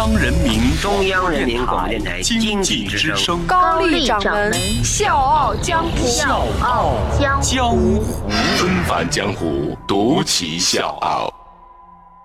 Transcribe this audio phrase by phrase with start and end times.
[0.00, 4.50] 央人民中央人民广播电台经济之声高丽掌门
[4.82, 8.02] 笑傲江湖，笑傲江湖，
[8.56, 11.30] 纷繁江湖，独骑笑傲。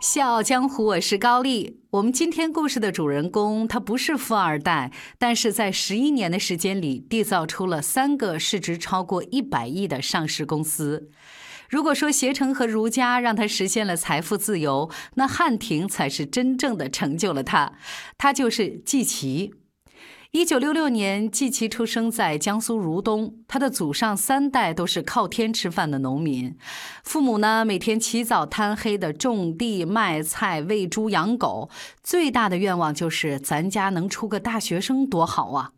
[0.00, 1.80] 笑傲江湖，我是高丽。
[1.90, 11.10] 我们今天故事的主人公，他不是富二代，但是在十一年的时间里，缔造出了三个市值超过一百亿的上市公司。
[11.68, 17.72] 如果说携程和如家让他实现了财富自由，那汉庭才是真正的成就了他。
[18.16, 19.54] 他就是季琦。
[20.32, 26.54] 一九六六年，季琦出生在江苏如东，他的祖上三代都是靠天吃饭的农民，
[27.04, 31.70] 父母呢每天起早贪黑的种地卖菜、喂猪养狗，
[32.02, 35.70] 最大的愿望就是咱家能出个大学生多好啊！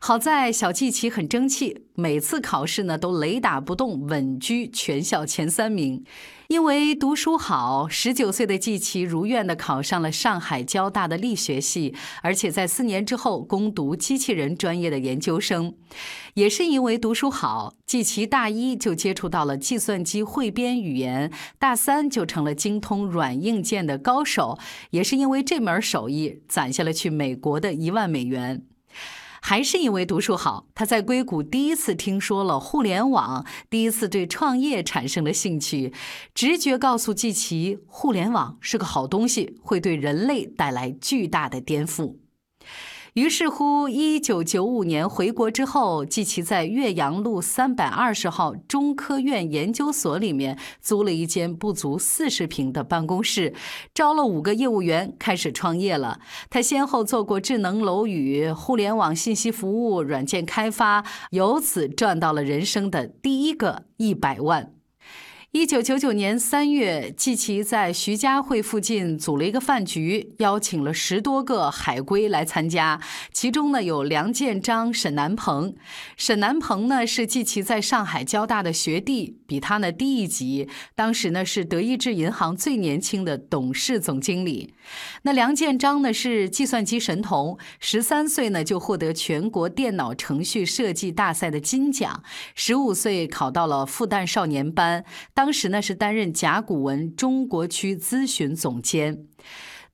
[0.00, 6.04] 好在小季琦很争气，每次考试呢都雷打不动，稳居全校前三名。
[6.48, 15.74] 因为读书好，十九岁的季琦如愿的考上了上海交大的力学系，而且在四年之后攻读机器人专业的研究生。
[16.34, 24.56] 也是因为读书好，季琦大一就接触到了计算机汇编语言，大三就成了精通软硬件的高手。
[24.90, 28.62] 也是因为这门手艺，攒下了去美国的一万美元。
[29.40, 35.92] 还是因为读书好，他在硅谷第一次听说了互联网，第一次对创业产生了兴趣。
[36.34, 42.16] 直觉告诉季琦，互联网是个好东西，会对人类带来巨大的颠覆。
[43.16, 53.54] 于是乎，一九九五年回国之后，季琦在岳阳路三百二十号中科院研究所里面租了一间不足四十平的办公室，
[53.94, 56.20] 招了五个业务员，开始创业了。
[56.50, 64.75] 他先后做过智能楼宇、互联网信息服务、软件开发，由此赚到了人生的第一个一百万。
[65.52, 73.00] 一九九九年三月，季琦在徐家汇附近组了一个饭局，邀请了十多个海归来参加。
[73.32, 75.74] 其中呢有梁建章、沈南鹏。
[76.16, 80.68] 沈南鹏呢是季琦在上海交大的学弟，比他呢低一级。
[80.94, 84.74] 当时呢是德意志银行最年轻的董事总经理。
[85.22, 92.22] 那梁建章呢是计算机神童，十三岁呢就获得全国电脑程序设计大赛的金奖，
[92.54, 95.04] 十五岁考到了复旦少年班。
[95.34, 99.24] 当时呢是担任甲骨文中国区咨询总监，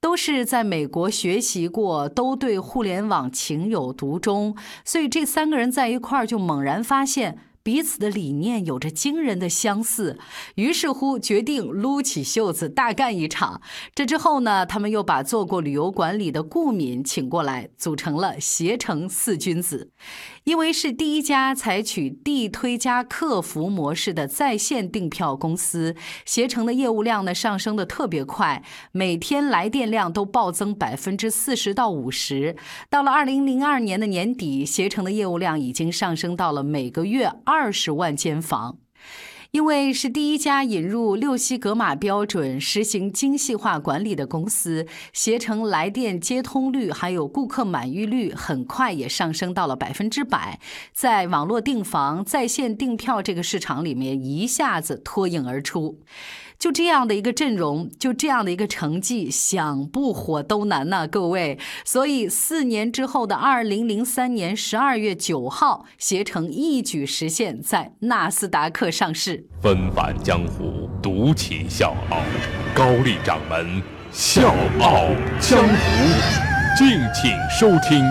[0.01, 7.39] 都是在美国学习过，都对互联网情有独钟，所以这三个人在一块儿就猛然发现。
[7.62, 10.19] 彼此的理念有着惊人的相似，
[10.56, 13.61] 于是乎决定撸起袖子大干一场。
[13.95, 19.91] 这之后呢，他们又把做过旅游管理的顾敏请过来，组成了携程四君子。
[20.44, 25.94] 因为是第一家采取地推加客服模式的在线订票公司，
[26.26, 32.56] 携程的业务量呢上升的特别快，每天来电量都暴增百分之四十到五十。
[32.91, 37.32] 到了二零零二年的年底，携程的业务量已经上升到了每个月。
[37.44, 38.78] 二十万间房，
[39.53, 50.59] 因为是第一家引入六西格玛标准、实行精细化管理的公司，携程来电接通率还有顾客满意率很快也上升到了百分之百，
[50.95, 55.99] 在网络订房、在线订票这个市场里面一下子脱颖而出。
[56.59, 61.59] 就这样的一个阵容，就这样的一个成绩，想不火都难呐，各位。
[61.85, 69.47] 所以四年之后的二零零三年十二月九号，携程一举实现在纳斯达克上市。
[69.61, 72.19] 纷返江湖，独起笑傲，
[72.75, 73.83] 高丽掌门
[74.13, 75.09] 笑傲
[75.41, 75.75] 江湖，
[76.77, 78.05] 敬请收听。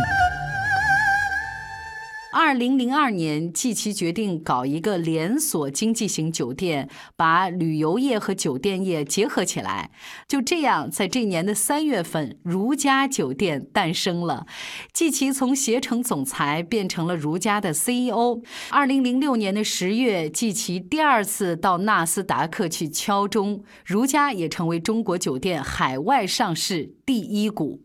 [2.33, 9.91] 二零零二年，季琦决定搞一个连锁经济型酒店，把旅游业和酒店业结合起来。
[10.29, 14.45] 就这样，在这年的三月份，如家酒店诞生了。
[14.93, 18.41] 季琦从携程总裁变成了如家的 CEO。
[18.69, 27.81] 二零零六年的十月，季琦第二次到纳斯达克去敲钟，如家也成为中国酒店海外上市第一股。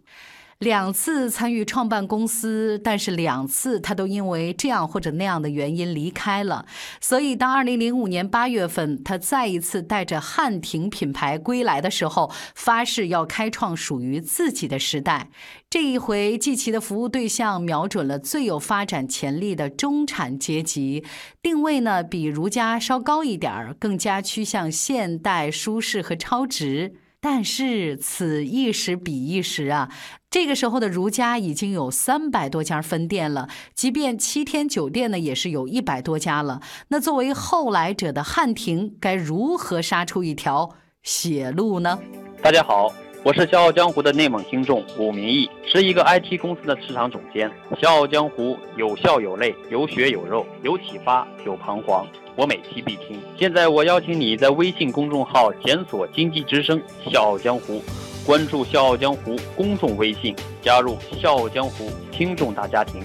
[0.60, 6.64] 两次参与创办公司，但是两次他都因为这样或者那样的原因离开了。
[6.98, 15.28] 所以，当2005年8月份他再一次带着汉庭品牌归来的时候，发誓要开创属于自己的时代。
[15.68, 21.04] 这一回，季琦的服务对象瞄准了最有发展潜力的中产阶级，
[21.42, 26.94] 定位呢比如家稍高一点儿，更加趋向现代、舒适和超值。
[27.18, 29.90] 但是此一时彼一时啊，
[30.38, 36.60] 这个时候的如家已经有三百多家分店了，即便七天酒店呢，也是有一百多家了。
[36.88, 40.68] 那作为后来者的汉庭，该如何杀出一条
[41.02, 41.98] 血路呢？
[42.42, 42.92] 大家好。
[43.24, 47.50] 我是笑傲江湖的内蒙听众武明义，是一个 IT 公司的市场总监。
[47.80, 52.06] 笑傲江湖有笑有泪，有血有肉，有启发有彷徨，
[52.36, 53.18] 我每期必听。
[53.38, 56.78] 现在我邀请你在微信公众号检索“经济之声
[57.10, 57.82] 笑傲江湖”，
[58.26, 63.00] 关注“笑傲江湖”公众微信，加入“笑傲江湖”听众大家庭。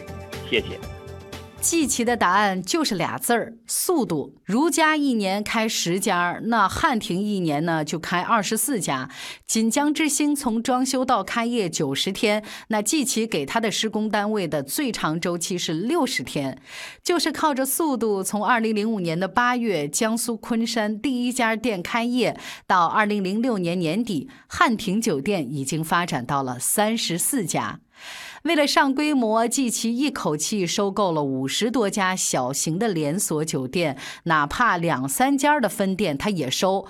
[0.50, 0.91] 谢谢。
[1.62, 4.36] 季琦的答案就是俩字儿：速度。
[4.44, 9.10] 如家一年开十家，那汉庭一年呢就开二十四家。
[9.46, 16.60] 锦江之星从装修到开业九十天，那季琦给他的施工单位的最长周期是六十天，
[17.04, 22.36] 就是靠着速度，从二零零五年的八月江苏昆山第一家店开业，
[22.66, 27.82] 到二零零六年年底，汉庭酒店已经发展到了三十四家。
[28.44, 36.88] 为了上规模，季琦一口气收购了五十多家小型的连锁酒店，哪怕两三家的分店他也收。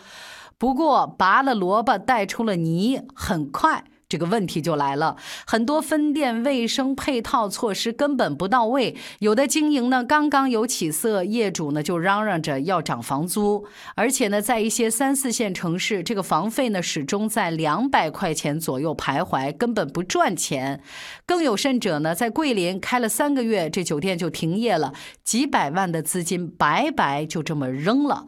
[0.57, 3.83] 不过，拔了萝卜带出了泥，很快。
[4.11, 5.15] 这个问题就来了，
[5.47, 13.65] 很多分店卫生配套措施根本不到位，有的经营呢刚刚有起色，业主呢就嚷嚷着要涨房租，
[13.95, 20.81] 而且呢在一些三四线城市，这个房费呢始终在两百块钱左右徘徊，根本不赚钱。
[21.25, 24.91] 更有甚者呢，在桂林开了三个月，这酒店就停业了，
[25.23, 28.25] 几百万的资金白白就这么扔了。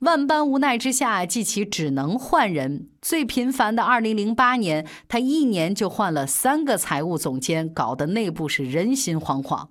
[0.00, 2.88] 万般无奈之下，季琦只能换人。
[3.02, 9.66] 最频繁的二零零八年，他一年就换了三个财务总监，搞得内部是人心惶惶。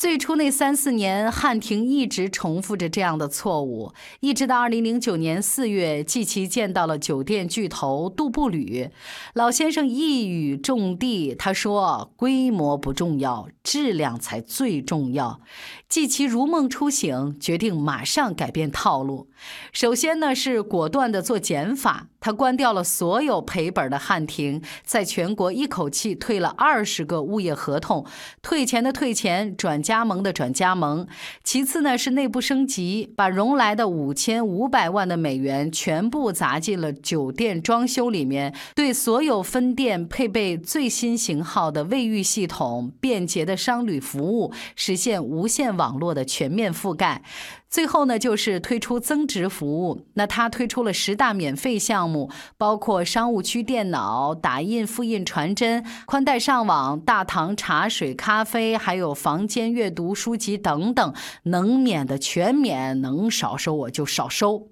[0.00, 8.88] 最初那三四年，汉庭一直重复着这样的错误，一直到二零零九年四月，季琦见到了酒店巨头杜布吕
[9.34, 15.42] 老先生，一语中的，他说：“规模不重要，质量才最重要。”
[15.86, 19.28] 季琦如梦初醒，决定马上改变套路。
[19.70, 22.06] 首先呢，是果断的做减法。
[22.22, 28.04] 他关掉了所有赔本的汉庭，在全国一口气退了二十个物业合同，
[28.42, 31.04] 退钱的退钱，转加盟的转加盟。
[31.42, 47.22] 其次呢是内部升级，把融来的五千五百万的美元全部砸进了酒店装修里面，对所有分店配备最新型号的卫浴系统、便捷的商旅服务，实现无线网络的全面覆盖。
[47.70, 50.04] 最后呢，就是推出增值服务。
[50.14, 52.28] 那他推出了十大免费项目，
[52.58, 61.14] 包括商务区电脑、打印、复印、传真、宽带上网、大堂茶水、咖啡，还有房间阅读书籍等等，
[61.44, 64.68] 能免的全免，能少收我就少收。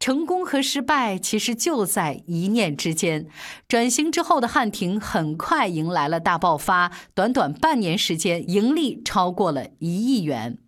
[0.00, 3.26] 成功和失败其实就在一念之间。
[3.68, 10.58] 转型之后的汉庭很快迎来了大爆发，短短半年时间，盈利超过了一亿元。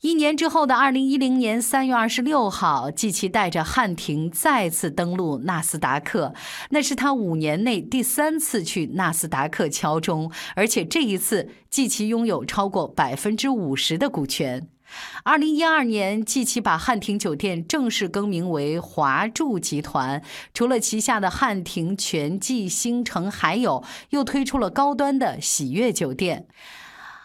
[0.00, 6.32] 一年之后的二零一零年三月二十六号，季琦带着汉庭再次登陆纳斯达克，
[6.70, 14.68] 那是他五年内第三次去纳斯达克敲钟，而且这一次季琦拥有超过百分之五十的股权。
[15.24, 20.22] 二零一二年，季琦把汉庭酒店正式更名为华住集团，
[20.54, 26.46] 除了旗下的汉庭、全季、星城，还有又推出了高端的喜悦酒店。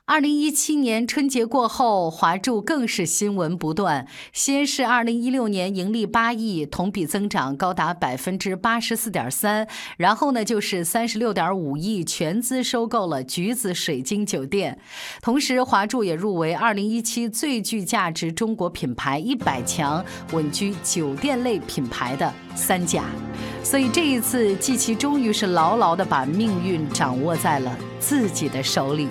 [0.05, 4.05] 二零一七年春节过后，华住更是新闻不断。
[4.33, 9.65] 先是二零一六年盈利八亿，同比增长高达百分之八十四点三。
[9.95, 14.77] 然后呢，就是三十六点五亿全资收购了橘子水晶酒店。
[15.21, 23.05] 同时，华住也入围二零一七最具价值中国品牌一百强，稳居酒店类品牌的三甲。
[23.63, 29.07] 所以这一次，季琦终于是牢牢的把命运掌握在了自己的手里。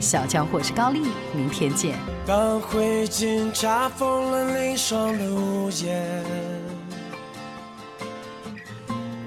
[0.00, 1.02] 小江或是高丽，
[1.34, 1.94] 明天见。
[2.26, 6.24] 当灰烬查封了凌霜的屋檐，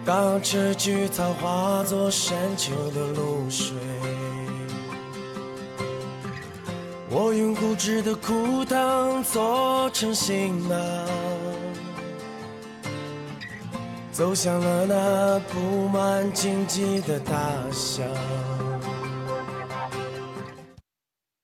[0.04, 3.78] 当这菊草化作深秋的露水，
[7.10, 10.78] 我用固执的枯藤做成行囊，
[14.12, 17.32] 走向了那布满荆棘的大
[17.72, 18.06] 象。